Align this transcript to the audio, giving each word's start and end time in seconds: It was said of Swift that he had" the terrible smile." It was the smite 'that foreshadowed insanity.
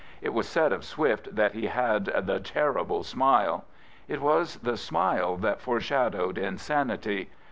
It 0.19 0.33
was 0.33 0.49
said 0.49 0.73
of 0.73 0.83
Swift 0.83 1.35
that 1.35 1.51
he 1.51 1.67
had" 1.67 2.05
the 2.25 2.39
terrible 2.39 3.03
smile." 3.03 3.65
It 4.07 4.19
was 4.19 4.55
the 4.55 4.75
smite 4.75 5.41
'that 5.41 5.61
foreshadowed 5.61 6.39
insanity. 6.39 7.29